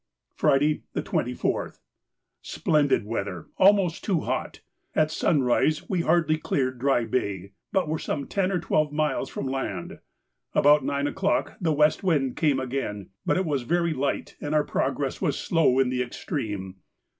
Friday, 0.35 0.81
the 0.93 1.03
24th.—Splendid 1.03 3.05
weather, 3.05 3.49
almost 3.57 4.03
too 4.03 4.21
hot. 4.21 4.61
At 4.95 5.11
sunrise 5.11 5.87
we 5.87 5.99
had 5.99 6.07
hardly 6.07 6.37
cleared 6.39 6.79
Dry 6.79 7.05
Bay, 7.05 7.51
but 7.71 7.87
were 7.87 7.99
some 7.99 8.25
ten 8.25 8.51
or 8.51 8.59
twelve 8.59 8.91
miles 8.91 9.29
from 9.29 9.45
land. 9.45 9.99
About 10.55 10.83
nine 10.83 11.05
o'clock 11.05 11.55
the 11.61 11.71
west 11.71 12.03
wind 12.03 12.35
came 12.35 12.59
again, 12.59 13.11
but 13.27 13.37
it 13.37 13.45
was 13.45 13.61
very 13.61 13.93
light, 13.93 14.37
and 14.41 14.55
our 14.55 14.63
progress 14.63 15.21
was 15.21 15.37
slow 15.37 15.77
in 15.77 15.89
the 15.89 16.01
extreme. 16.01 16.77